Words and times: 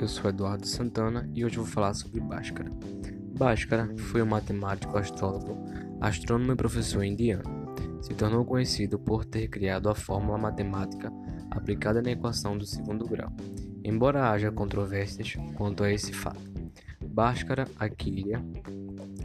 eu 0.00 0.06
sou 0.06 0.30
Eduardo 0.30 0.64
Santana 0.68 1.28
e 1.34 1.44
hoje 1.44 1.56
vou 1.56 1.66
falar 1.66 1.94
sobre 1.94 2.20
Bhaskara. 2.20 2.70
Bhaskara 3.36 3.92
foi 3.96 4.22
um 4.22 4.26
matemático, 4.26 4.96
astrólogo, 4.96 5.58
astrônomo 6.00 6.52
e 6.52 6.56
professor 6.56 7.02
indiano. 7.02 7.42
Se 8.00 8.14
tornou 8.14 8.44
conhecido 8.44 9.00
por 9.00 9.24
ter 9.24 9.48
criado 9.48 9.88
a 9.88 9.96
fórmula 9.96 10.38
matemática 10.38 11.12
aplicada 11.50 12.00
na 12.00 12.12
equação 12.12 12.56
do 12.56 12.64
segundo 12.64 13.04
grau, 13.04 13.32
embora 13.82 14.30
haja 14.30 14.52
controvérsias 14.52 15.34
quanto 15.56 15.82
a 15.82 15.92
esse 15.92 16.12
fato. 16.12 16.52
Bhaskara 17.04 17.66
Akilya, 17.80 18.40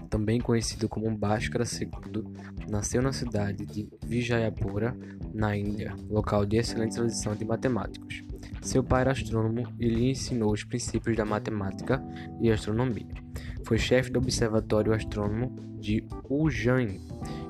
também 0.09 0.41
conhecido 0.41 0.89
como 0.89 1.15
Bhaskara 1.15 1.63
II, 1.63 2.23
nasceu 2.67 3.03
na 3.03 3.13
cidade 3.13 3.67
de 3.67 3.87
Vijayapura, 4.03 4.97
na 5.31 5.55
Índia, 5.55 5.95
local 6.09 6.43
de 6.43 6.57
excelente 6.57 6.95
tradição 6.95 7.35
de 7.35 7.45
matemáticos. 7.45 8.23
Seu 8.67 8.83
pai 8.83 8.99
era 8.99 9.13
astrônomo 9.13 9.65
e 9.79 9.87
lhe 9.87 10.09
ensinou 10.09 10.51
os 10.51 10.65
princípios 10.65 11.15
da 11.15 11.23
matemática 11.23 12.03
e 12.41 12.51
astronomia. 12.51 13.07
Foi 13.65 13.77
chefe 13.77 14.11
do 14.11 14.19
Observatório 14.19 14.91
Astrônomo 14.91 15.55
de 15.79 16.05
Ujjain, 16.29 16.99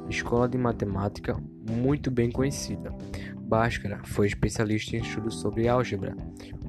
escola 0.08 0.48
de 0.48 0.60
matemática 0.60 1.36
muito 1.68 2.12
bem 2.12 2.30
conhecida. 2.30 2.96
Bhaskara 3.36 4.00
foi 4.06 4.28
especialista 4.28 4.96
em 4.96 5.00
estudos 5.00 5.40
sobre 5.40 5.68
álgebra, 5.68 6.16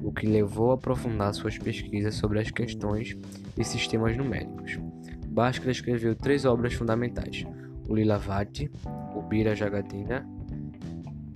o 0.01 0.11
que 0.11 0.25
levou 0.25 0.71
a 0.71 0.73
aprofundar 0.73 1.31
suas 1.35 1.55
pesquisas 1.55 2.15
sobre 2.15 2.39
as 2.39 2.49
questões 2.49 3.15
e 3.55 3.63
sistemas 3.63 4.17
numéricos. 4.17 4.79
Bhaskara 5.27 5.69
escreveu 5.69 6.15
três 6.15 6.43
obras 6.43 6.73
fundamentais: 6.73 7.45
o 7.87 7.93
Lilavati, 7.93 8.71
o 9.13 9.21
Bira 9.21 9.55
Jagadina 9.55 10.27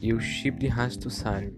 e 0.04 0.14
o 0.14 0.20
Shibri 0.20 0.68
Rastusarni. 0.68 1.58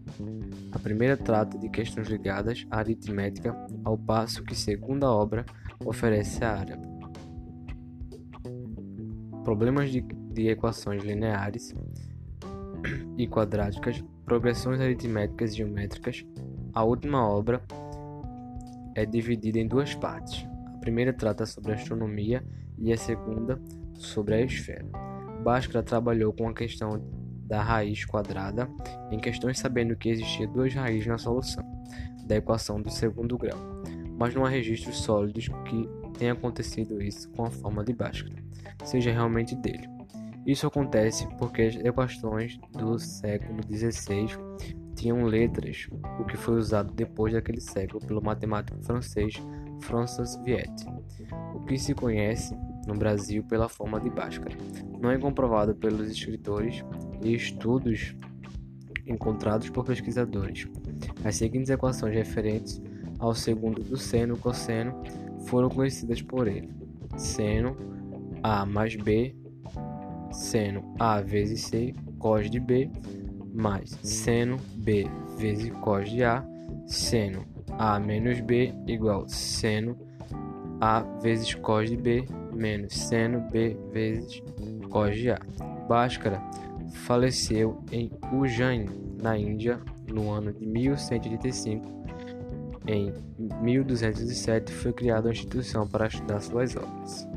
A 0.72 0.78
primeira 0.78 1.18
trata 1.18 1.58
de 1.58 1.68
questões 1.68 2.08
ligadas 2.08 2.64
à 2.70 2.78
aritmética, 2.78 3.56
ao 3.84 3.98
passo 3.98 4.44
que 4.44 4.56
segunda 4.56 5.12
obra 5.12 5.44
oferece 5.84 6.46
a 6.46 6.60
árabe. 6.60 6.88
Problemas 9.44 9.92
de, 9.92 10.02
de 10.02 10.48
equações 10.48 11.04
lineares 11.04 11.74
e 13.18 13.28
quadráticas, 13.28 14.04
progressões 14.26 14.80
aritméticas 14.80 15.52
e 15.54 15.58
geométricas. 15.58 16.24
A 16.72 16.84
última 16.84 17.28
obra 17.28 17.64
é 18.94 19.08
dividida 19.08 19.58
em 19.58 19.68
duas 19.68 19.96
partes. 19.96 20.46
A 20.76 20.78
primeira 20.78 21.12
trata 21.12 21.48
sobre 21.48 21.74
astronomia 21.74 22.46
e 22.78 22.94
a 22.94 22.98
segunda 22.98 23.60
sobre 23.96 24.36
a 24.36 24.42
esfera. 24.42 24.86
Bhaskara 25.44 25.82
trabalhou 25.82 26.32
com 26.32 26.48
a 26.48 26.54
questão 26.54 27.25
da 27.46 27.62
raiz 27.62 28.04
quadrada 28.06 28.70
em 29.12 29.20
questões 29.20 29.60
sabendo 29.60 29.96
que 29.96 30.10
existia 30.10 30.48
duas 30.48 30.74
raízes 30.74 31.08
na 31.08 31.18
solução 31.18 31.64
da 32.26 32.36
equação 32.36 32.82
do 32.82 32.90
segundo 32.90 33.38
grau, 33.38 33.60
mas 34.18 34.34
não 34.34 34.46
há 34.46 34.50
registros 34.50 34.98
sólidos 34.98 35.48
que 35.48 35.90
tenha 36.18 36.34
acontecido 36.34 37.02
isso 37.02 37.30
com 37.32 37.46
a 37.46 37.52
forma 37.52 37.84
de 37.84 37.94
Bhaskara, 37.94 38.44
seja 38.84 39.12
realmente 39.12 39.56
dele. 39.56 39.88
Isso 40.46 40.68
acontece 40.68 41.28
porque 41.38 41.64
as 41.64 41.76
equações 41.76 42.58
do 42.72 42.98
século 43.00 43.60
XVI 43.64 44.28
tinham 44.96 45.24
letras, 45.26 45.88
o 46.20 46.26
que 46.26 46.38
foi 46.38 46.56
usado 46.56 46.94
depois 46.94 47.34
daquele 47.34 47.62
século 47.62 48.00
pelo 48.06 48.22
matemático 48.22 48.82
francês 48.84 49.36
Francis 49.82 50.36
Viet, 50.44 50.72
o 51.54 51.60
que 51.66 51.78
se 51.78 51.94
conhece 51.94 52.56
no 52.88 52.94
Brasil 52.94 53.44
pela 53.44 53.68
forma 53.68 54.00
de 54.00 54.10
Bhaskara. 54.10 54.56
Não 55.00 55.12
é 55.12 55.18
comprovado 55.18 55.76
pelos 55.76 56.10
escritores 56.10 56.84
estudos 57.34 58.16
encontrados 59.06 59.70
por 59.70 59.86
pesquisadores. 59.86 60.68
As 61.24 61.36
seguintes 61.36 61.70
equações 61.70 62.14
referentes 62.14 62.82
ao 63.20 63.34
segundo 63.34 63.84
do 63.84 63.98
seno 63.98 64.36
e 64.36 64.40
cosseno 64.40 65.02
foram 65.48 65.70
conhecidas 65.70 66.22
por 66.22 66.48
ele: 66.48 66.70
seno 67.18 67.76
A 68.44 68.66
mais 68.66 68.96
B, 68.96 69.36
seno 70.32 70.94
A 71.00 71.22
vezes 71.22 71.62
C, 71.64 71.94
cos 72.20 72.50
de 72.50 72.60
B, 72.60 72.90
mais 73.54 73.90
seno 74.04 74.58
B 74.78 75.08
vezes 75.38 75.72
cos 75.82 76.10
de 76.10 76.24
A, 76.24 76.46
seno 76.86 77.46
A 77.78 78.00
menos 78.00 78.40
B 78.42 78.74
igual 78.88 79.28
seno 79.28 79.98
A 80.82 81.02
vezes 81.22 81.54
cos 81.56 81.90
de 81.90 81.98
B 81.98 82.26
menos 82.54 82.94
seno 82.94 83.42
B 83.52 83.78
vezes 83.92 84.42
cos 84.90 85.16
de 85.16 85.32
A. 85.32 85.40
Bhaskara 85.88 86.42
faleceu 86.96 87.84
em 87.92 88.12
Ujjain, 88.34 88.86
na 89.22 89.38
Índia, 89.38 89.80
no 90.12 90.32
ano 90.32 90.54
de 90.54 90.66
1185. 90.66 91.96
Em 92.88 93.14
1207 93.62 94.72
foi 94.72 94.94
criada 94.94 95.28
uma 95.28 95.34
instituição 95.34 95.88
para 95.88 96.08
estudar 96.08 96.40
suas 96.42 96.76
obras. 96.76 97.28